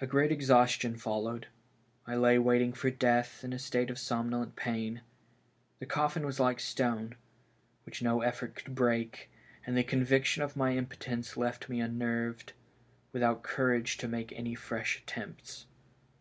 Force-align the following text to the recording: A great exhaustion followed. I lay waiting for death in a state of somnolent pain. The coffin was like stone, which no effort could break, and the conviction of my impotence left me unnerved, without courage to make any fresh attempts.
A 0.00 0.06
great 0.08 0.32
exhaustion 0.32 0.96
followed. 0.96 1.46
I 2.04 2.16
lay 2.16 2.40
waiting 2.40 2.72
for 2.72 2.90
death 2.90 3.44
in 3.44 3.52
a 3.52 3.58
state 3.60 3.88
of 3.88 4.00
somnolent 4.00 4.56
pain. 4.56 5.02
The 5.78 5.86
coffin 5.86 6.26
was 6.26 6.40
like 6.40 6.58
stone, 6.58 7.14
which 7.84 8.02
no 8.02 8.20
effort 8.20 8.56
could 8.56 8.74
break, 8.74 9.30
and 9.64 9.76
the 9.76 9.84
conviction 9.84 10.42
of 10.42 10.56
my 10.56 10.76
impotence 10.76 11.36
left 11.36 11.68
me 11.68 11.78
unnerved, 11.80 12.52
without 13.12 13.44
courage 13.44 13.96
to 13.98 14.08
make 14.08 14.32
any 14.32 14.56
fresh 14.56 14.98
attempts. 15.04 15.66